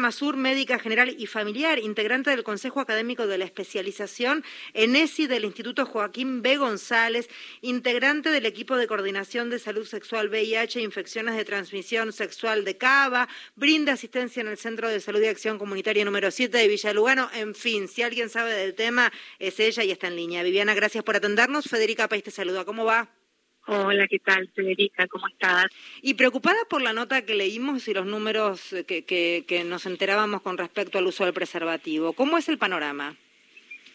Masur, 0.00 0.36
médica 0.36 0.78
general 0.78 1.14
y 1.16 1.26
familiar, 1.26 1.78
integrante 1.78 2.30
del 2.30 2.42
Consejo 2.42 2.80
Académico 2.80 3.26
de 3.26 3.38
la 3.38 3.44
Especialización 3.44 4.44
en 4.74 4.96
ESI 4.96 5.26
del 5.26 5.44
Instituto 5.44 5.86
Joaquín 5.86 6.42
B. 6.42 6.56
González, 6.56 7.28
integrante 7.60 8.30
del 8.30 8.46
equipo 8.46 8.76
de 8.76 8.86
coordinación 8.86 9.50
de 9.50 9.58
salud 9.58 9.86
sexual 9.86 10.28
VIH 10.28 10.80
e 10.80 10.82
infecciones 10.82 11.36
de 11.36 11.44
transmisión 11.44 12.12
sexual 12.12 12.64
de 12.64 12.76
Cava, 12.76 13.28
brinda 13.54 13.92
asistencia 13.92 14.40
en 14.40 14.48
el 14.48 14.58
Centro 14.58 14.88
de 14.88 15.00
Salud 15.00 15.20
y 15.20 15.26
Acción 15.26 15.58
Comunitaria 15.58 16.04
número 16.04 16.30
7 16.30 16.56
de 16.56 16.68
Villa 16.68 16.92
Lugano. 16.92 17.30
En 17.34 17.54
fin, 17.54 17.86
si 17.86 18.02
alguien 18.02 18.28
sabe 18.30 18.52
del 18.52 18.74
tema, 18.74 19.12
es 19.38 19.60
ella 19.60 19.84
y 19.84 19.90
está 19.90 20.08
en 20.08 20.16
línea. 20.16 20.42
Viviana, 20.42 20.74
gracias 20.74 21.04
por 21.04 21.16
atendernos. 21.16 21.66
Federica 21.66 22.08
País 22.08 22.24
te 22.24 22.30
saluda. 22.30 22.64
¿Cómo 22.64 22.84
va? 22.84 23.19
Hola, 23.66 24.08
¿qué 24.08 24.18
tal, 24.18 24.48
Federica? 24.54 25.06
¿Cómo 25.06 25.28
estás? 25.28 25.66
Y 26.02 26.14
preocupada 26.14 26.58
por 26.68 26.82
la 26.82 26.92
nota 26.92 27.24
que 27.24 27.34
leímos 27.34 27.86
y 27.88 27.94
los 27.94 28.06
números 28.06 28.74
que, 28.86 29.04
que, 29.04 29.64
nos 29.64 29.86
enterábamos 29.86 30.42
con 30.42 30.58
respecto 30.58 30.98
al 30.98 31.06
uso 31.06 31.24
del 31.24 31.34
preservativo. 31.34 32.14
¿Cómo 32.14 32.38
es 32.38 32.48
el 32.48 32.58
panorama? 32.58 33.16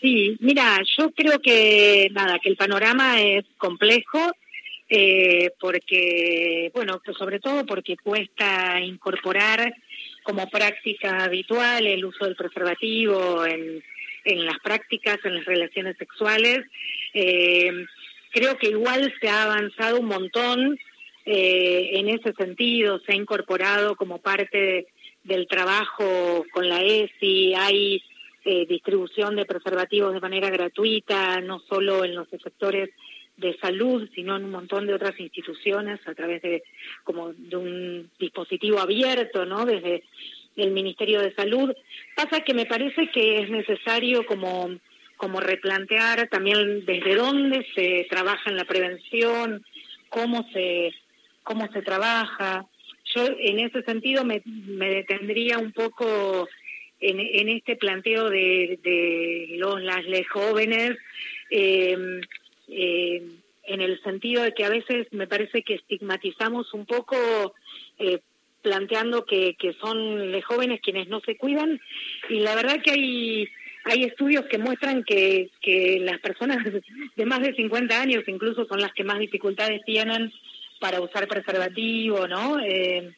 Sí, 0.01 0.37
mira, 0.39 0.79
yo 0.97 1.11
creo 1.11 1.39
que 1.39 2.09
nada, 2.11 2.39
que 2.39 2.49
el 2.49 2.57
panorama 2.57 3.21
es 3.21 3.43
complejo, 3.57 4.31
eh, 4.87 5.49
porque, 5.59 6.71
bueno, 6.73 7.01
pues 7.03 7.17
sobre 7.17 7.39
todo 7.39 7.65
porque 7.65 7.97
cuesta 7.97 8.79
incorporar 8.81 9.73
como 10.23 10.47
práctica 10.49 11.23
habitual 11.23 11.87
el 11.87 12.05
uso 12.05 12.25
del 12.25 12.35
preservativo 12.35 13.45
en, 13.45 13.83
en 14.25 14.45
las 14.45 14.59
prácticas, 14.59 15.17
en 15.23 15.35
las 15.35 15.45
relaciones 15.45 15.97
sexuales. 15.97 16.65
Eh, 17.13 17.85
creo 18.35 18.57
que 18.57 18.67
igual 18.67 19.13
se 19.21 19.29
ha 19.29 19.43
avanzado 19.43 19.97
un 19.97 20.07
montón 20.07 20.77
eh, 21.25 21.91
en 21.93 22.09
ese 22.09 22.33
sentido, 22.33 22.99
se 22.99 23.13
ha 23.13 23.15
incorporado 23.15 23.95
como 23.95 24.19
parte 24.19 24.87
del 25.23 25.47
trabajo 25.47 26.45
con 26.51 26.67
la 26.67 26.81
ESI, 26.81 27.53
hay 27.55 28.03
eh, 28.43 28.65
distribución 28.67 29.37
de 29.37 29.45
preservativos 29.45 30.13
de 30.13 30.19
manera 30.19 30.49
gratuita, 30.49 31.39
no 31.39 31.61
solo 31.69 32.03
en 32.03 32.13
los 32.13 32.27
sectores 32.27 32.89
de 33.37 33.57
salud, 33.57 34.09
sino 34.13 34.35
en 34.35 34.43
un 34.43 34.51
montón 34.51 34.85
de 34.85 34.93
otras 34.93 35.17
instituciones 35.17 36.05
a 36.05 36.13
través 36.13 36.41
de 36.41 36.63
como 37.05 37.31
de 37.31 37.55
un 37.55 38.11
dispositivo 38.19 38.79
abierto, 38.79 39.45
¿no? 39.45 39.65
Desde 39.65 40.03
el 40.57 40.71
Ministerio 40.71 41.21
de 41.21 41.33
Salud. 41.33 41.73
Pasa 42.15 42.41
que 42.41 42.53
me 42.53 42.65
parece 42.65 43.09
que 43.11 43.39
es 43.39 43.49
necesario 43.49 44.25
como 44.25 44.69
como 45.17 45.39
replantear 45.39 46.27
también 46.29 46.85
desde 46.85 47.15
dónde 47.15 47.65
se 47.75 48.05
trabaja 48.09 48.49
en 48.49 48.57
la 48.57 48.65
prevención, 48.65 49.65
cómo 50.09 50.47
se, 50.51 50.93
cómo 51.43 51.71
se 51.71 51.81
trabaja. 51.81 52.65
Yo 53.15 53.27
en 53.39 53.59
ese 53.59 53.83
sentido 53.83 54.25
me, 54.25 54.41
me 54.45 54.89
detendría 54.89 55.57
un 55.57 55.71
poco 55.71 56.47
en, 56.99 57.19
en 57.19 57.49
este 57.49 57.75
planteo 57.75 58.29
de, 58.29 59.47
los 59.57 59.81
las 59.81 60.03
jóvenes, 60.31 60.97
eh, 61.49 61.97
en 62.67 63.81
el 63.81 64.01
sentido 64.03 64.43
de 64.43 64.53
que 64.53 64.65
a 64.65 64.69
veces 64.69 65.07
me 65.11 65.27
parece 65.27 65.63
que 65.63 65.75
estigmatizamos 65.75 66.73
un 66.73 66.85
poco 66.85 67.15
eh, 67.99 68.19
planteando 68.61 69.25
que, 69.25 69.55
que 69.55 69.73
son 69.73 70.31
los 70.31 70.43
jóvenes 70.45 70.81
quienes 70.81 71.07
no 71.07 71.19
se 71.21 71.37
cuidan 71.37 71.79
y 72.29 72.39
la 72.39 72.55
verdad 72.55 72.81
que 72.83 72.91
hay 72.91 73.49
hay 73.85 74.03
estudios 74.03 74.45
que 74.45 74.57
muestran 74.57 75.03
que, 75.03 75.51
que 75.61 75.99
las 76.01 76.19
personas 76.19 76.57
de 77.15 77.25
más 77.25 77.41
de 77.41 77.53
50 77.53 78.01
años 78.01 78.23
incluso 78.27 78.65
son 78.65 78.81
las 78.81 78.91
que 78.93 79.03
más 79.03 79.19
dificultades 79.19 79.81
tienen 79.85 80.33
para 80.79 80.99
usar 81.01 81.27
preservativo, 81.27 82.27
¿no? 82.27 82.59
Eh, 82.59 83.13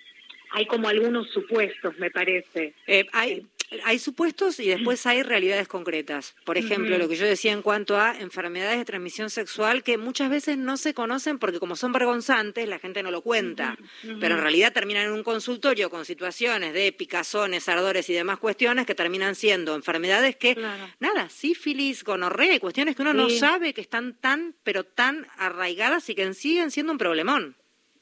hay 0.52 0.66
como 0.66 0.90
algunos 0.90 1.30
supuestos, 1.32 1.98
me 1.98 2.12
parece. 2.12 2.74
Eh, 2.86 3.06
hay, 3.14 3.46
hay 3.84 4.00
supuestos 4.00 4.60
y 4.60 4.68
después 4.68 5.06
hay 5.06 5.24
realidades 5.24 5.68
concretas. 5.68 6.36
Por 6.46 6.58
ejemplo, 6.58 6.98
lo 6.98 7.10
que 7.10 7.16
yo 7.16 7.26
decía 7.26 7.52
en 7.52 7.62
cuanto 7.62 8.00
a 8.00 8.18
enfermedades 8.18 8.78
de 8.78 8.86
transmisión 8.86 9.30
sexual 9.30 9.84
que 9.84 9.98
muchas 9.98 10.30
veces 10.30 10.58
no 10.58 10.78
se 10.78 10.94
conocen 10.94 11.38
porque 11.38 11.60
como 11.60 11.76
son 11.76 11.92
vergonzantes, 11.92 12.68
la 12.68 12.80
gente 12.80 13.04
no 13.04 13.12
lo 13.12 13.22
cuenta. 13.22 13.78
Pero 14.20 14.36
en 14.36 14.42
realidad 14.42 14.74
terminan 14.74 15.08
en 15.08 15.12
un 15.12 15.24
consultorio 15.24 15.90
con 15.90 16.06
situaciones 16.06 16.74
de 16.74 16.92
picazones, 16.92 17.68
ardores 17.68 18.10
y 18.10 18.14
demás 18.14 18.40
cuestiones 18.40 18.86
que 18.86 18.96
terminan 18.96 19.36
siendo 19.36 19.76
enfermedades 19.76 20.36
que, 20.36 20.58
nada, 21.00 21.30
sífilis, 21.30 22.04
gonorrea 22.04 22.56
y 22.56 22.60
cuestiones 22.60 22.96
que 22.96 23.02
uno 23.02 23.14
no 23.14 23.30
sabe 23.30 23.74
que 23.74 23.82
están 23.82 24.14
tan, 24.14 24.56
pero 24.64 24.86
tan 24.86 25.28
arraigadas 25.38 26.10
y 26.10 26.16
que 26.16 26.34
siguen 26.34 26.72
siendo 26.72 26.92
un 26.92 26.98
problemón. 26.98 27.56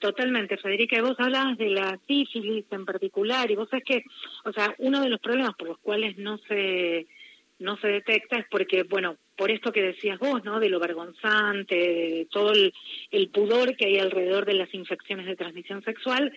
Totalmente, 0.05 0.57
Federica, 0.57 0.97
y 0.97 1.01
vos 1.01 1.15
hablabas 1.17 1.57
de 1.57 1.69
la 1.69 1.99
sífilis 2.07 2.65
en 2.69 2.85
particular, 2.85 3.49
y 3.49 3.55
vos 3.55 3.67
sabés 3.67 3.85
que, 3.85 4.03
o 4.43 4.53
sea, 4.53 4.75
uno 4.77 5.01
de 5.01 5.09
los 5.09 5.19
problemas 5.19 5.55
por 5.55 5.69
los 5.69 5.79
cuales 5.79 6.15
no 6.19 6.37
se 6.47 7.07
no 7.57 7.75
se 7.77 7.87
detecta 7.87 8.37
es 8.37 8.45
porque, 8.51 8.83
bueno, 8.83 9.17
por 9.35 9.49
esto 9.49 9.71
que 9.71 9.81
decías 9.81 10.19
vos, 10.19 10.43
¿no? 10.43 10.59
De 10.59 10.69
lo 10.69 10.79
vergonzante, 10.79 11.75
de 11.75 12.27
todo 12.29 12.51
el, 12.53 13.29
pudor 13.29 13.75
que 13.75 13.85
hay 13.87 13.97
alrededor 13.97 14.45
de 14.45 14.53
las 14.53 14.71
infecciones 14.75 15.25
de 15.25 15.35
transmisión 15.35 15.83
sexual, 15.83 16.31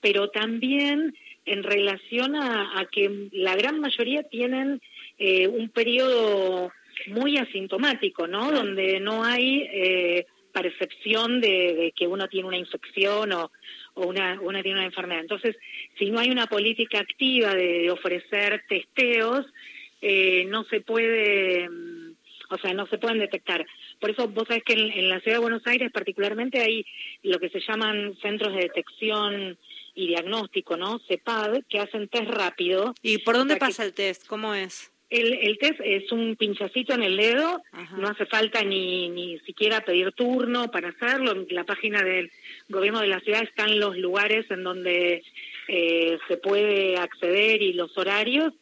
pero 0.00 0.30
también 0.30 1.14
en 1.44 1.62
relación 1.62 2.36
a, 2.36 2.88
que 2.90 3.28
la 3.32 3.54
gran 3.54 3.80
mayoría 3.80 4.22
tienen 4.22 4.80
eh, 5.18 5.46
un 5.46 5.68
periodo 5.68 6.72
muy 7.08 7.36
asintomático, 7.36 8.26
¿no? 8.26 8.50
Donde 8.50 8.98
no 8.98 9.24
hay 9.24 9.68
eh, 9.70 10.26
percepción 10.52 11.40
de, 11.40 11.92
que 11.96 12.06
uno 12.06 12.28
tiene 12.28 12.48
una 12.48 12.56
infección 12.56 13.32
o, 13.32 13.50
o 13.94 14.06
una, 14.06 14.40
una 14.40 14.62
tiene 14.62 14.78
una 14.78 14.86
enfermedad. 14.86 15.22
Entonces, 15.22 15.56
si 15.98 16.10
no 16.10 16.20
hay 16.20 16.30
una 16.30 16.46
política 16.46 17.00
activa 17.00 17.54
de, 17.54 17.90
ofrecer 17.90 18.62
testeos, 18.68 19.46
eh, 20.00 20.44
no 20.48 20.64
se 20.64 20.80
puede, 20.80 21.68
mm, 21.68 22.14
o 22.50 22.58
sea, 22.58 22.72
no 22.74 22.86
se 22.86 22.98
pueden 22.98 23.18
detectar. 23.18 23.66
Por 23.98 24.10
eso 24.10 24.28
vos 24.28 24.48
sabés 24.48 24.64
que 24.64 24.74
en, 24.74 25.08
la 25.08 25.20
ciudad 25.20 25.36
de 25.36 25.42
Buenos 25.42 25.66
Aires 25.66 25.90
particularmente 25.92 26.60
hay 26.60 26.84
lo 27.22 27.38
que 27.38 27.50
se 27.50 27.60
llaman 27.60 28.16
centros 28.22 28.54
de 28.54 28.62
detección 28.62 29.58
y 29.94 30.08
diagnóstico, 30.08 30.76
¿no? 30.76 31.00
CEPAD, 31.08 31.64
que 31.68 31.78
hacen 31.80 32.08
test 32.08 32.30
rápido. 32.30 32.94
¿Y 33.02 33.18
por 33.18 33.36
dónde 33.36 33.56
pasa 33.56 33.84
el 33.84 33.92
test? 33.92 34.26
¿Cómo 34.26 34.54
es? 34.54 34.92
El, 35.10 35.32
el 35.34 35.58
test 35.58 35.80
es 35.84 36.10
un 36.12 36.36
pinchacito 36.36 36.94
en 36.94 37.02
el 37.02 37.16
dedo, 37.16 37.62
no 37.98 38.08
hace 38.08 38.26
falta 38.26 38.62
ni, 38.62 39.08
ni 39.08 39.40
siquiera 39.40 39.80
pedir 39.80 40.12
turno 40.12 40.70
para 40.70 40.90
hacerlo. 40.90 41.32
En 41.32 41.46
la 41.50 41.64
página 41.64 42.02
del 42.04 42.30
gobierno 42.68 43.00
de 43.00 43.08
la 43.08 43.18
ciudad 43.20 43.42
están 43.42 43.80
los 43.80 43.96
lugares 43.98 44.48
en 44.50 44.62
donde 44.62 45.24
eh, 45.66 46.18
se 46.28 46.36
puede 46.36 46.96
acceder 46.96 47.60
y 47.60 47.72
los 47.72 47.98
horarios. 47.98 48.52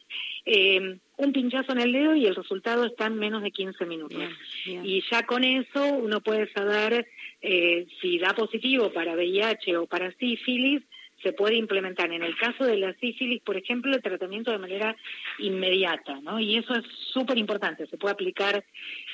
Eh, 0.47 0.97
un 1.19 1.32
pinchazo 1.32 1.72
en 1.72 1.81
el 1.81 1.92
dedo 1.92 2.14
y 2.14 2.26
el 2.26 2.34
resultado 2.34 2.87
está 2.87 3.06
en 3.06 3.19
menos 3.19 3.42
de 3.42 3.50
15 3.50 3.84
minutos. 3.84 4.22
Y 4.64 5.03
ya 5.10 5.25
con 5.25 5.44
eso 5.44 5.84
uno 5.84 6.20
puede 6.20 6.50
saber 6.53 7.06
eh, 7.42 7.87
si 8.00 8.19
da 8.19 8.34
positivo 8.34 8.91
para 8.91 9.14
VIH 9.14 9.76
o 9.76 9.87
para 9.87 10.12
sífilis 10.12 10.82
se 11.23 11.33
puede 11.33 11.56
implementar 11.56 12.12
en 12.12 12.23
el 12.23 12.37
caso 12.37 12.65
de 12.65 12.77
la 12.77 12.95
sífilis, 12.95 13.43
por 13.43 13.56
ejemplo, 13.56 13.95
el 13.95 14.03
tratamiento 14.03 14.51
de 14.51 14.59
manera 14.59 14.97
inmediata, 15.39 16.21
¿no? 16.21 16.39
Y 16.39 16.56
eso 16.56 16.75
es 16.75 16.84
súper 17.12 17.39
importante, 17.39 17.87
se 17.87 17.99
puede 17.99 18.12
aplicar 18.12 18.65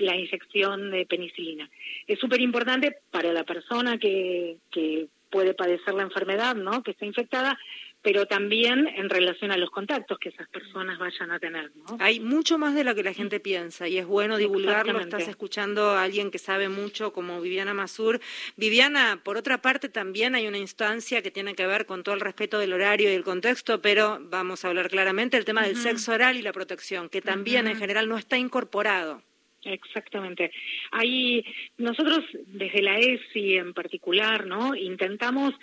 la 0.01 0.17
inyección 0.17 0.91
de 0.91 1.07
penicilina. 1.07 1.69
Es 2.07 2.19
súper 2.19 2.41
importante 2.41 2.97
para 3.11 3.33
la 3.33 3.45
persona 3.45 3.99
que, 3.99 4.59
que 4.71 5.09
puede 5.31 5.55
padecer 5.55 5.95
la 5.95 6.03
enfermedad, 6.03 6.55
¿no? 6.55 6.83
Que 6.83 6.93
está 6.93 7.07
infectada, 7.07 7.59
pero 8.05 8.27
también 8.27 8.87
en 8.87 9.09
relación 9.09 9.51
a 9.51 9.57
los 9.57 9.71
contactos 9.71 10.19
que 10.19 10.29
esas 10.29 10.47
personas 10.51 10.99
vayan 10.99 11.31
a 11.31 11.39
tener. 11.39 11.73
¿no? 11.75 11.97
Hay 12.01 12.21
mucho 12.21 12.59
más 12.59 12.75
de 12.75 12.85
lo 12.85 12.95
que 12.95 13.03
la 13.03 13.15
gente 13.15 13.41
piensa 13.41 13.89
y 13.89 13.97
es 13.97 14.05
bueno 14.05 14.37
divulgarlo. 14.37 15.01
Estás 15.01 15.27
escuchando 15.27 15.93
a 15.93 16.03
alguien 16.03 16.31
que 16.31 16.39
sabe 16.39 16.69
mucho 16.69 17.15
como 17.15 17.41
Viviana 17.41 17.73
Masur. 17.73 18.21
Viviana, 18.57 19.23
por 19.25 19.39
otra 19.39 19.63
parte, 19.63 19.89
también 19.89 20.35
hay 20.35 20.47
una 20.47 20.59
instancia 20.59 21.23
que 21.23 21.31
tiene 21.31 21.55
que 21.55 21.67
ver 21.67 21.87
con 21.87 22.03
todo 22.03 22.15
el 22.15 22.21
respeto 22.21 22.59
del 22.59 22.75
horario 22.75 23.11
y 23.11 23.15
el 23.15 23.25
contexto, 23.25 23.81
pero 23.81 24.19
vamos 24.21 24.67
a 24.67 24.69
hablar 24.69 24.91
claramente 24.91 25.39
el 25.39 25.47
tema 25.47 25.63
del 25.63 25.77
sexo 25.77 26.13
oral 26.13 26.37
y 26.37 26.43
la 26.43 26.53
protección, 26.53 27.09
que 27.09 27.23
también 27.23 27.67
en 27.67 27.77
general 27.77 28.07
no 28.07 28.19
está 28.19 28.37
incorporado. 28.37 29.23
Exactamente. 29.65 30.53
Ahí 30.91 31.43
nosotros 31.79 32.25
desde 32.47 32.83
la 32.83 32.99
ESI 32.99 33.57
en 33.57 33.73
particular, 33.73 34.47
¿no? 34.47 34.75
Intentamos 34.77 35.55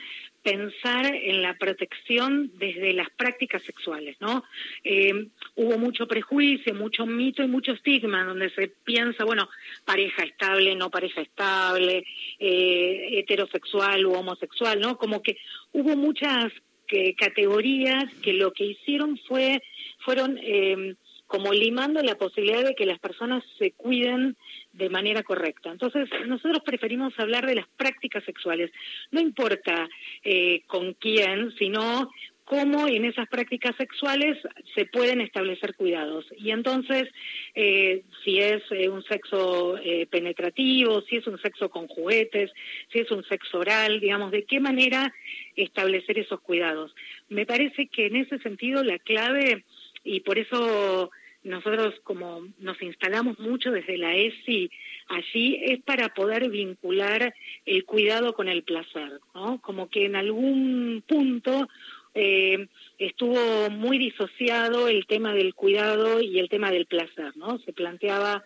pensar 0.43 1.05
en 1.05 1.41
la 1.41 1.55
protección 1.57 2.51
desde 2.55 2.93
las 2.93 3.09
prácticas 3.11 3.61
sexuales, 3.63 4.17
¿no? 4.19 4.43
Eh, 4.83 5.27
hubo 5.55 5.77
mucho 5.77 6.07
prejuicio, 6.07 6.73
mucho 6.73 7.05
mito 7.05 7.43
y 7.43 7.47
mucho 7.47 7.73
estigma 7.73 8.23
donde 8.23 8.49
se 8.49 8.69
piensa, 8.83 9.23
bueno, 9.23 9.47
pareja 9.85 10.23
estable, 10.23 10.75
no 10.75 10.89
pareja 10.89 11.21
estable, 11.21 12.03
eh, 12.39 13.19
heterosexual 13.19 14.05
u 14.05 14.13
homosexual, 14.13 14.79
¿no? 14.79 14.97
Como 14.97 15.21
que 15.21 15.37
hubo 15.73 15.95
muchas 15.95 16.51
que, 16.87 17.15
categorías 17.15 18.05
que 18.21 18.33
lo 18.33 18.51
que 18.51 18.65
hicieron 18.65 19.17
fue 19.27 19.61
fueron 20.03 20.39
eh, 20.41 20.95
como 21.31 21.53
limando 21.53 22.03
la 22.03 22.15
posibilidad 22.15 22.61
de 22.61 22.75
que 22.75 22.85
las 22.85 22.99
personas 22.99 23.41
se 23.57 23.71
cuiden 23.71 24.35
de 24.73 24.89
manera 24.89 25.23
correcta. 25.23 25.71
Entonces, 25.71 26.09
nosotros 26.27 26.61
preferimos 26.65 27.17
hablar 27.17 27.47
de 27.47 27.55
las 27.55 27.67
prácticas 27.77 28.21
sexuales. 28.25 28.69
No 29.11 29.21
importa 29.21 29.87
eh, 30.25 30.63
con 30.67 30.93
quién, 30.95 31.53
sino 31.57 32.11
cómo 32.43 32.85
en 32.85 33.05
esas 33.05 33.29
prácticas 33.29 33.77
sexuales 33.77 34.37
se 34.75 34.85
pueden 34.85 35.21
establecer 35.21 35.73
cuidados. 35.73 36.25
Y 36.35 36.51
entonces, 36.51 37.07
eh, 37.55 38.03
si 38.25 38.39
es 38.39 38.61
eh, 38.71 38.89
un 38.89 39.01
sexo 39.03 39.77
eh, 39.77 40.05
penetrativo, 40.07 41.01
si 41.03 41.15
es 41.15 41.27
un 41.27 41.41
sexo 41.41 41.69
con 41.69 41.87
juguetes, 41.87 42.51
si 42.91 42.99
es 42.99 43.09
un 43.09 43.23
sexo 43.23 43.59
oral, 43.59 44.01
digamos, 44.01 44.31
de 44.31 44.43
qué 44.43 44.59
manera 44.59 45.13
establecer 45.55 46.19
esos 46.19 46.41
cuidados. 46.41 46.93
Me 47.29 47.45
parece 47.45 47.87
que 47.87 48.07
en 48.07 48.17
ese 48.17 48.37
sentido 48.39 48.83
la 48.83 48.99
clave, 48.99 49.63
y 50.03 50.19
por 50.19 50.37
eso 50.37 51.09
nosotros 51.43 51.95
como 52.03 52.47
nos 52.59 52.81
instalamos 52.81 53.39
mucho 53.39 53.71
desde 53.71 53.97
la 53.97 54.15
ESI 54.15 54.69
allí 55.07 55.59
es 55.63 55.81
para 55.81 56.13
poder 56.13 56.49
vincular 56.49 57.33
el 57.65 57.85
cuidado 57.85 58.33
con 58.33 58.47
el 58.47 58.63
placer, 58.63 59.19
¿no? 59.33 59.59
Como 59.61 59.89
que 59.89 60.05
en 60.05 60.15
algún 60.15 61.03
punto 61.07 61.67
eh, 62.13 62.67
estuvo 62.97 63.69
muy 63.69 63.97
disociado 63.97 64.87
el 64.87 65.05
tema 65.07 65.33
del 65.33 65.53
cuidado 65.53 66.21
y 66.21 66.39
el 66.39 66.49
tema 66.49 66.71
del 66.71 66.85
placer, 66.85 67.35
¿no? 67.35 67.59
Se 67.59 67.73
planteaba 67.73 68.43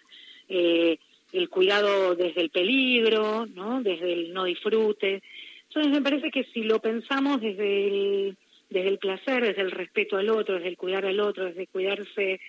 eh, 0.48 0.98
el 1.34 1.50
cuidado 1.50 2.16
desde 2.16 2.42
el 2.42 2.50
peligro, 2.50 3.46
¿no? 3.48 3.82
Desde 3.82 4.14
el 4.14 4.34
no 4.34 4.46
disfrute. 4.46 5.22
Entonces 5.68 5.92
me 5.92 6.02
parece 6.02 6.32
que 6.32 6.46
si 6.54 6.64
lo 6.64 6.80
pensamos 6.80 7.42
desde 7.42 7.88
el, 7.88 8.38
desde 8.70 8.90
el 8.90 8.98
placer, 8.98 9.44
desde 9.44 9.62
el 9.62 9.72
respeto 9.72 10.18
al 10.18 10.30
otro, 10.30 10.56
desde 10.56 10.70
el 10.70 10.78
cuidar 10.78 11.06
al 11.06 11.20
otro, 11.20 11.46
desde 11.46 11.68
cuidarse 11.68 12.40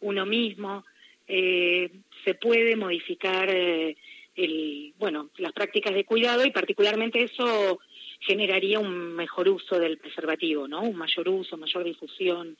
uno 0.00 0.26
mismo, 0.26 0.84
eh, 1.28 1.90
se 2.24 2.34
puede 2.34 2.76
modificar 2.76 3.48
eh, 3.50 3.96
el, 4.36 4.92
bueno, 4.98 5.30
las 5.38 5.52
prácticas 5.52 5.94
de 5.94 6.04
cuidado 6.04 6.44
y 6.44 6.50
particularmente 6.50 7.22
eso 7.22 7.80
generaría 8.20 8.78
un 8.78 9.14
mejor 9.14 9.48
uso 9.48 9.78
del 9.78 9.98
preservativo, 9.98 10.68
¿no? 10.68 10.82
Un 10.82 10.96
mayor 10.96 11.28
uso, 11.28 11.56
mayor 11.56 11.84
difusión. 11.84 12.56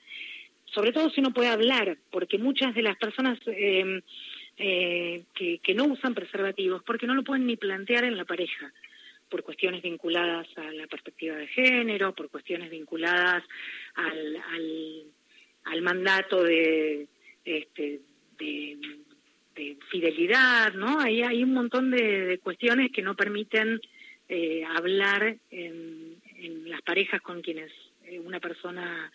Sobre 0.67 0.93
todo 0.93 1.11
si 1.11 1.21
uno 1.21 1.33
puede 1.33 1.49
hablar, 1.49 1.97
porque 2.11 2.39
muchas 2.39 2.75
de 2.75 2.83
las 2.83 2.97
personas 2.97 3.39
em, 3.47 4.01
eh, 4.59 5.23
que, 5.35 5.59
que 5.59 5.75
no 5.75 5.85
usan 5.85 6.15
preservativos, 6.15 6.83
porque 6.83 7.07
no 7.07 7.15
lo 7.15 7.23
pueden 7.23 7.47
ni 7.47 7.57
plantear 7.57 8.05
en 8.05 8.17
la 8.17 8.25
pareja, 8.25 8.73
por 9.29 9.43
cuestiones 9.43 9.83
vinculadas 9.83 10.47
a 10.57 10.71
la 10.73 10.87
perspectiva 10.87 11.37
de 11.37 11.49
género, 11.49 12.15
por 12.15 12.31
cuestiones 12.31 12.71
vinculadas 12.71 13.43
al, 13.95 14.37
al, 14.37 15.03
al 15.65 15.83
mandato 15.83 16.43
de, 16.43 17.09
este, 17.45 18.01
de, 18.39 18.79
de, 19.55 19.79
fidelidad, 19.91 20.75
¿no? 20.75 21.01
Ahí 21.01 21.23
hay 21.23 21.43
un 21.43 21.55
montón 21.55 21.91
de, 21.91 22.27
de 22.27 22.39
cuestiones 22.39 22.93
que 22.93 23.03
no 23.03 23.15
permiten 23.15 23.81
eh, 24.29 24.65
hablar 24.65 25.37
en, 25.51 26.17
en, 26.37 26.69
las 26.69 26.83
parejas 26.83 27.21
con 27.23 27.43
quienes 27.43 27.73
eh, 28.05 28.19
una 28.19 28.41
persona 28.41 29.11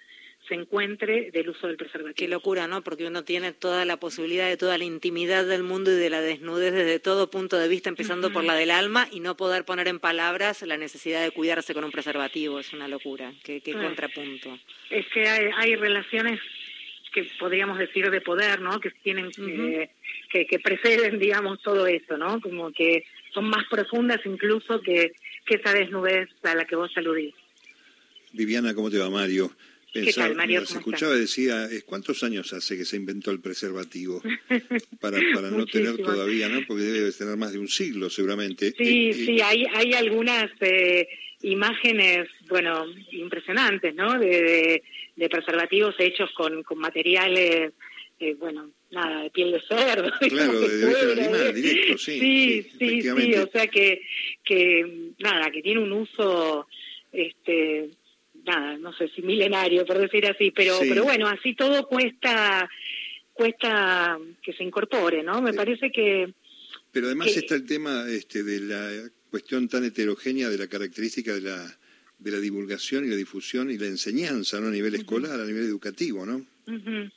se 0.51 0.56
encuentre 0.56 1.31
del 1.31 1.48
uso 1.48 1.68
del 1.68 1.77
preservativo. 1.77 2.13
Qué 2.13 2.27
locura, 2.27 2.68
¿no? 2.68 2.83
Porque 2.83 3.06
uno 3.06 3.24
tiene 3.24 3.53
toda 3.53 3.86
la 3.86 3.95
posibilidad 3.95 4.50
de 4.50 4.57
toda 4.57 4.77
la 4.77 4.83
intimidad 4.83 5.45
del 5.45 5.63
mundo 5.63 5.94
y 5.94 5.95
de 5.95 6.09
la 6.09 6.19
desnudez 6.19 6.74
desde 6.74 7.00
todo 7.00 7.31
punto 7.31 7.57
de 7.57 7.69
vista, 7.69 7.88
empezando 7.88 8.27
uh 8.27 8.30
-huh. 8.31 8.33
por 8.33 8.44
la 8.44 8.56
del 8.56 8.69
alma, 8.71 9.07
y 9.13 9.21
no 9.21 9.38
poder 9.38 9.63
poner 9.63 9.88
en 9.88 10.00
palabras 10.00 10.62
la 10.63 10.75
necesidad 10.75 11.24
de 11.24 11.31
cuidarse 11.31 11.74
con 11.74 11.86
un 11.86 11.92
preservativo. 11.92 12.59
Es 12.59 12.74
una 12.74 12.89
locura. 12.89 13.31
Qué, 13.45 13.62
qué 13.62 13.71
contrapunto. 13.71 14.59
Es 14.89 15.06
que 15.13 15.21
hay, 15.25 15.51
hay 15.56 15.75
relaciones 15.77 16.42
que 17.13 17.24
podríamos 17.39 17.80
decir 17.80 18.12
de 18.12 18.19
poder, 18.19 18.59
¿no? 18.59 18.81
Que 18.81 18.92
tienen 18.92 19.27
uh 19.27 19.30
-huh. 19.30 19.89
que, 20.31 20.45
que 20.48 20.59
preceden, 20.59 21.18
digamos, 21.18 21.62
todo 21.62 21.88
eso, 21.88 22.18
¿no? 22.18 22.42
Como 22.42 22.74
que 22.74 23.06
son 23.33 23.45
más 23.45 23.63
profundas 23.69 24.19
incluso 24.25 24.81
que, 24.81 25.13
que 25.45 25.56
esa 25.56 25.71
desnudez 25.74 26.27
a 26.44 26.56
la 26.56 26.65
que 26.65 26.75
vos 26.75 26.92
aludís. 26.98 27.33
Viviana, 28.33 28.74
¿cómo 28.74 28.89
te 28.89 28.98
va, 28.98 29.09
Mario? 29.09 29.50
Pensaba, 29.93 30.27
¿Qué 30.27 30.29
tal, 30.29 30.35
Mario? 30.38 30.65
Se 30.65 30.77
escuchaba 30.77 31.15
y 31.15 31.21
decía, 31.21 31.67
¿cuántos 31.85 32.23
años 32.23 32.53
hace 32.53 32.77
que 32.77 32.85
se 32.85 32.95
inventó 32.95 33.29
el 33.31 33.41
preservativo? 33.41 34.21
Para, 35.01 35.19
para 35.33 35.49
no 35.49 35.65
tener 35.65 35.97
todavía, 35.97 36.47
¿no? 36.47 36.61
Porque 36.67 36.83
debe 36.83 37.11
tener 37.11 37.35
más 37.35 37.51
de 37.51 37.59
un 37.59 37.67
siglo, 37.67 38.09
seguramente. 38.09 38.73
Sí, 38.77 39.09
eh, 39.09 39.13
sí, 39.13 39.41
hay, 39.41 39.65
hay 39.73 39.93
algunas 39.93 40.49
eh, 40.61 41.07
imágenes, 41.41 42.29
bueno, 42.47 42.85
impresionantes, 43.11 43.95
¿no? 43.95 44.17
De, 44.19 44.27
de, 44.27 44.83
de 45.15 45.29
preservativos 45.29 45.95
hechos 45.97 46.31
con, 46.33 46.63
con 46.63 46.77
materiales, 46.77 47.73
eh, 48.19 48.35
bueno, 48.35 48.71
nada, 48.91 49.23
de 49.23 49.29
piel 49.31 49.51
de 49.51 49.61
cerdo. 49.61 50.11
Claro, 50.29 50.59
de, 50.59 50.77
de 50.77 50.85
origen 50.85 51.19
animal, 51.19 51.53
directo, 51.53 51.97
sí. 51.97 52.19
Sí, 52.19 52.67
sí, 52.79 53.01
sí, 53.01 53.01
sí, 53.01 53.33
o 53.35 53.49
sea 53.51 53.67
que, 53.67 54.01
que, 54.43 55.11
nada, 55.19 55.49
que 55.51 55.61
tiene 55.61 55.81
un 55.81 55.91
uso, 55.91 56.67
este 57.11 57.89
nada, 58.45 58.77
no 58.77 58.93
sé 58.93 59.09
si 59.09 59.21
milenario, 59.21 59.85
por 59.85 59.97
decir 59.97 60.25
así, 60.25 60.51
pero, 60.51 60.77
sí. 60.79 60.85
pero 60.89 61.03
bueno, 61.03 61.27
así 61.27 61.55
todo 61.55 61.88
cuesta 61.88 62.69
cuesta 63.33 64.19
que 64.43 64.53
se 64.53 64.63
incorpore, 64.63 65.23
¿no? 65.23 65.41
Me 65.41 65.51
sí. 65.51 65.57
parece 65.57 65.91
que... 65.91 66.33
Pero 66.91 67.07
además 67.07 67.31
que, 67.31 67.39
está 67.39 67.55
el 67.55 67.65
tema 67.65 68.05
este, 68.09 68.43
de 68.43 68.59
la 68.59 69.09
cuestión 69.29 69.67
tan 69.67 69.83
heterogénea 69.85 70.49
de 70.49 70.57
la 70.57 70.67
característica 70.67 71.33
de 71.33 71.41
la, 71.41 71.77
de 72.19 72.31
la 72.31 72.39
divulgación 72.39 73.05
y 73.05 73.09
la 73.09 73.15
difusión 73.15 73.71
y 73.71 73.77
la 73.77 73.88
enseñanza, 73.88 74.59
¿no? 74.59 74.67
A 74.67 74.71
nivel 74.71 74.95
escolar, 74.95 75.31
uh 75.31 75.41
-huh. 75.41 75.43
a 75.43 75.47
nivel 75.47 75.63
educativo, 75.63 76.25
¿no? 76.25 76.35
Uh 76.67 76.71
-huh. 76.71 77.11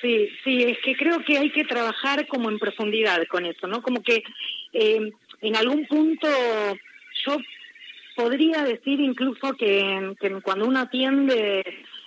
Sí, 0.00 0.28
sí, 0.42 0.62
es 0.64 0.78
que 0.84 0.96
creo 0.96 1.22
que 1.24 1.38
hay 1.38 1.50
que 1.52 1.64
trabajar 1.64 2.26
como 2.26 2.50
en 2.50 2.58
profundidad 2.58 3.24
con 3.28 3.46
eso, 3.46 3.68
¿no? 3.68 3.82
Como 3.82 4.02
que 4.02 4.24
eh, 4.72 5.12
en 5.42 5.56
algún 5.56 5.86
punto 5.86 6.26
yo 7.24 7.36
podría 8.14 8.62
decir 8.64 9.00
incluso 9.00 9.54
que, 9.54 10.14
que 10.20 10.30
cuando 10.42 10.66
uno 10.66 10.80
atiende 10.80 11.64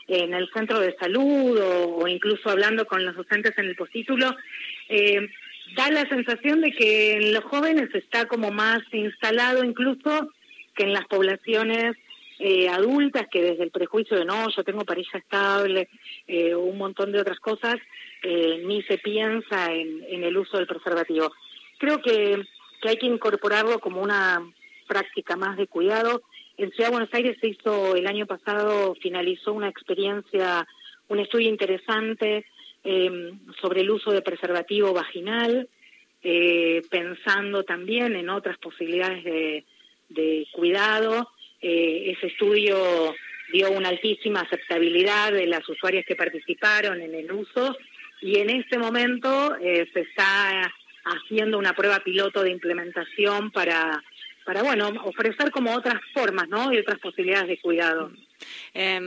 en 0.08 0.34
el 0.34 0.50
centro 0.54 0.80
de 0.80 0.96
salud 1.00 1.60
o, 1.60 2.08
incluso 2.08 2.50
hablando 2.50 2.86
con 2.86 3.04
los 3.06 3.16
docentes 3.16 3.58
en 3.58 3.66
el 3.66 3.76
postítulo, 3.76 4.36
eh, 4.90 5.28
da 5.76 5.90
la 5.90 6.08
sensación 6.08 6.62
de 6.62 6.72
que 6.72 7.14
en 7.14 7.34
los 7.34 7.44
jóvenes 7.46 7.90
está 7.94 8.26
como 8.28 8.52
más 8.52 8.82
instalado 8.92 9.64
incluso 9.64 10.32
que 10.76 10.84
en 10.84 10.94
las 10.94 11.06
poblaciones 11.08 11.96
eh, 12.38 12.68
adultas 12.68 13.28
que 13.32 13.42
desde 13.42 13.64
el 13.64 13.72
prejuicio 13.72 14.18
de 14.18 14.26
no, 14.26 14.50
yo 14.50 14.64
tengo 14.64 14.84
pareja 14.84 15.18
estable, 15.18 15.88
eh, 16.28 16.54
un 16.54 16.78
montón 16.78 17.12
de 17.12 17.22
otras 17.22 17.40
cosas, 17.40 17.76
eh, 18.24 18.62
ni 18.66 18.84
se 18.84 18.98
piensa 18.98 19.72
en, 19.72 20.04
en 20.10 20.24
el 20.24 20.38
uso 20.38 20.58
del 20.58 20.68
preservativo. 20.68 21.32
Creo 21.78 22.02
que, 22.02 22.44
que 22.82 22.90
hay 22.90 22.98
que 22.98 23.06
incorporarlo 23.06 23.80
como 23.80 24.02
una 24.02 24.42
práctica 24.86 25.36
más 25.36 25.58
de 25.58 25.68
cuidado. 25.68 26.24
En 26.58 26.72
Ciudad 26.72 26.90
de 26.90 26.94
Buenos 26.94 27.14
Aires 27.14 27.38
se 27.42 27.50
hizo 27.50 27.96
el 27.96 28.08
año 28.08 28.26
pasado, 28.26 28.96
finalizó 29.02 29.52
una 29.52 29.68
experiencia, 29.68 30.66
un 31.10 31.20
estudio 31.20 31.50
interesante 31.50 32.46
eh, 32.84 33.32
sobre 33.60 33.82
el 33.82 33.90
uso 33.90 34.12
de 34.12 34.22
preservativo 34.22 34.94
vaginal, 34.94 35.68
eh, 36.24 36.82
pensando 36.90 37.64
también 37.64 38.16
en 38.16 38.30
otras 38.30 38.58
posibilidades 38.60 39.24
de, 39.24 40.48
cuidado. 40.52 41.30
Eh, 41.62 42.14
ese 42.16 42.28
estudio 42.28 43.14
dio 43.52 43.72
una 43.72 43.90
altísima 43.90 44.42
aceptabilidad 44.42 45.34
de 45.34 45.48
las 45.48 45.68
usuarias 45.68 46.06
que 46.08 46.16
participaron 46.16 47.02
en 47.02 47.16
el 47.16 47.32
uso 47.32 47.76
y 48.22 48.38
en 48.38 48.50
este 48.50 48.78
momento 48.78 49.56
se 49.60 50.00
está 50.00 50.72
haciendo 51.04 51.58
una 51.58 51.74
prueba 51.74 52.00
piloto 52.00 52.44
de 52.44 52.52
implementación 52.52 53.52
para 53.52 54.04
para 54.46 54.64
bueno 54.64 54.90
ofrecer 55.04 55.52
como 55.52 55.74
otras 55.74 56.00
formas 56.14 56.48
no 56.48 56.72
y 56.72 56.78
otras 56.78 57.00
posibilidades 57.00 57.50
de 57.50 57.60
cuidado 57.60 58.12
eh, 58.76 59.00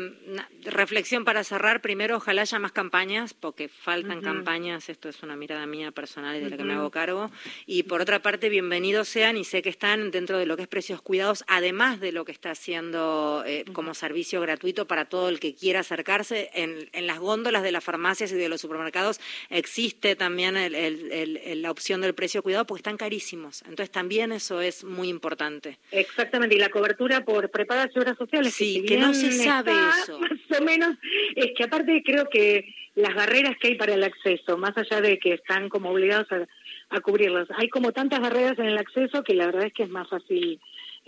reflexión 0.65 1.27
para 1.27 1.45
cerrar. 1.45 1.83
Primero, 1.83 2.17
ojalá 2.17 2.43
haya 2.43 2.59
más 2.59 2.73
campañas, 2.73 3.35
porque 3.35 3.69
faltan 3.69 4.19
uh 4.19 4.21
-huh. 4.23 4.25
campañas. 4.25 4.89
Esto 4.89 5.11
es 5.11 5.23
una 5.23 5.37
mirada 5.37 5.67
mía 5.67 5.93
personal 5.93 6.37
y 6.37 6.41
de 6.41 6.49
la 6.49 6.57
que 6.57 6.63
uh 6.63 6.67
-huh. 6.67 6.69
me 6.69 6.75
hago 6.75 6.91
cargo. 6.91 7.31
Y 7.67 7.83
por 7.83 8.01
otra 8.01 8.23
parte, 8.23 8.49
bienvenidos 8.49 9.09
sean 9.09 9.37
y 9.37 9.45
sé 9.45 9.61
que 9.61 9.69
están 9.69 10.11
dentro 10.11 10.39
de 10.39 10.47
lo 10.47 10.57
que 10.57 10.63
es 10.63 10.69
precios 10.69 11.03
cuidados, 11.03 11.45
además 11.47 12.01
de 12.01 12.13
lo 12.13 12.25
que 12.25 12.33
está 12.33 12.53
haciendo 12.53 13.45
eh, 13.47 13.67
como 13.75 13.93
servicio 13.93 14.41
gratuito 14.41 14.87
para 14.87 15.05
todo 15.05 15.29
el 15.29 15.39
que 15.39 15.55
quiera 15.55 15.81
acercarse. 15.81 16.49
En, 16.55 16.89
en, 16.93 17.07
las 17.07 17.19
góndolas 17.19 17.63
de 17.63 17.73
las 17.73 17.85
farmacias 17.85 18.33
y 18.33 18.37
de 18.37 18.49
los 18.49 18.63
supermercados 18.63 19.21
existe 19.51 20.17
también 20.17 20.57
el, 20.57 20.75
el, 20.75 21.13
el, 21.13 21.63
la 21.63 21.71
opción 21.71 22.01
del 22.01 22.15
precio 22.15 22.43
cuidado 22.43 22.67
porque 22.67 22.81
están 22.81 22.97
carísimos. 22.97 23.61
Entonces, 23.63 23.91
también 23.91 24.33
eso 24.33 24.63
es 24.63 24.83
muy 24.83 25.09
importante. 25.09 25.79
Exactamente. 25.91 26.57
Y 26.57 26.59
la 26.59 26.71
cobertura 26.71 27.23
por 27.25 27.51
prepagas 27.51 27.91
y 27.95 27.99
obras 27.99 28.17
sociales. 28.17 28.55
Sí, 28.55 28.81
que, 28.81 28.95
que 28.95 28.97
no 28.97 29.13
se 29.13 29.33
sabe 29.33 29.58
está, 29.61 29.91
eso. 30.03 30.19
Más 30.19 30.61
o 30.61 30.65
menos, 30.65 30.97
es 31.37 31.53
que 31.57 31.65
aparte 31.65 32.03
creo 32.05 32.29
que 32.29 32.75
las 32.95 33.15
barreras 33.15 33.57
que 33.61 33.69
hay 33.69 33.75
para 33.77 33.95
el 33.95 34.05
acceso, 34.05 34.57
más 34.57 34.77
allá 34.77 35.01
de 35.01 35.19
que 35.19 35.35
están 35.35 35.69
como 35.69 35.91
obligados 35.91 36.31
a, 36.33 36.47
a 36.91 37.01
cubrirlas, 37.01 37.49
hay 37.57 37.69
como 37.69 37.93
tantas 37.93 38.21
barreras 38.21 38.59
en 38.59 38.67
el 38.67 38.79
acceso 38.79 39.23
que 39.23 39.35
la 39.35 39.47
verdad 39.47 39.67
es 39.67 39.73
que 39.73 39.85
es 39.85 39.91
más 39.91 40.09
fácil 40.09 40.61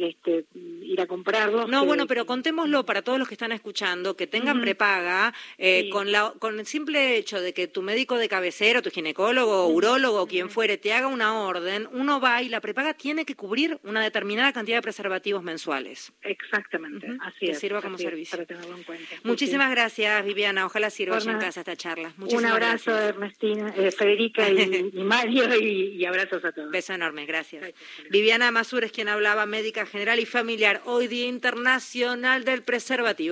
este, 0.04 0.45
ir 0.54 1.00
a 1.00 1.07
comprarlos. 1.07 1.69
No, 1.69 1.80
que- 1.83 1.87
bueno, 1.87 2.07
pero 2.07 2.26
contémoslo 2.26 2.85
para 2.87 3.02
todos 3.02 3.19
los 3.19 3.28
que 3.28 3.35
están 3.35 3.52
escuchando, 3.52 4.16
que 4.16 4.26
tengan 4.26 4.61
prepaga, 4.61 5.33
eh, 5.59 5.83
Sí. 5.85 5.90
con, 5.90 6.11
la, 6.12 6.33
con 6.38 6.59
el 6.61 6.66
simple 6.66 7.16
hecho 7.16 7.40
de 7.40 7.52
que 7.52 7.66
tu 7.69 7.83
médico 7.83 8.16
de 8.19 8.28
cabecera, 8.28 8.83
tu 8.83 8.90
ginecólogo, 8.90 9.66
urólogo, 9.69 10.26
quien 10.26 10.50
fuere, 10.50 10.76
te 10.78 10.92
haga 10.92 11.07
una 11.07 11.40
orden, 11.40 11.88
uno 11.92 12.21
va 12.21 12.42
y 12.42 12.49
la 12.49 12.61
prepaga 12.61 12.95
tiene 12.95 13.25
que 13.25 13.35
cubrir 13.35 13.78
una 13.85 14.02
determinada 14.02 14.52
cantidad 14.52 14.78
de 14.78 14.83
preservativos 14.83 15.42
mensuales. 15.42 16.12
Exactamente, 16.23 17.07
así 17.21 17.47
que 17.47 17.52
es. 17.52 17.59
sirva 17.59 17.80
como 17.83 17.99
servicio. 17.99 18.37
para 18.37 18.47
tenerlo 18.47 18.76
en 18.76 18.83
cuenta. 18.85 19.07
Sí, 19.11 19.21
Muchísimas 19.25 19.71
gracias, 19.71 20.25
Viviana. 20.25 20.66
Ojalá 20.66 20.90
sirva 20.90 21.16
allá 21.16 21.33
en 21.33 21.38
casa 21.38 21.61
esta 21.61 21.76
charla. 21.76 22.09
sí. 22.11 22.14
Un 22.16 22.21
Muchísimas 22.25 22.52
abrazo, 22.52 22.90
gracias. 22.90 23.09
Ernestina, 23.14 23.75
eh, 23.76 23.90
Federica 23.92 24.49
y, 24.49 24.90
y 24.95 25.02
Mario, 25.04 25.45
y, 25.61 25.97
y 25.97 26.04
abrazos 26.04 26.45
a 26.45 26.52
todos. 26.52 26.71
Beso 26.71 26.92
enorme, 26.95 27.26
gracias. 27.26 27.62
Gracias. 27.62 28.11
Viviana 28.11 28.50
Masur 28.50 28.85
es 28.85 28.92
quien 28.92 29.09
hablaba, 29.09 29.47
médica 29.47 29.87
general 29.90 30.20
y 30.20 30.26
familiar, 30.26 30.80
hoy 30.85 31.09
Día 31.09 31.26
Internacional 31.26 32.44
del 32.44 32.62
Preservativo. 32.62 33.28